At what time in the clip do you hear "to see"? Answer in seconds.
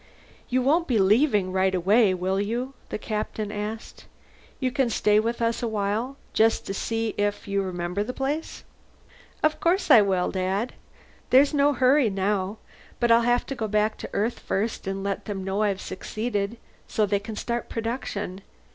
6.65-7.13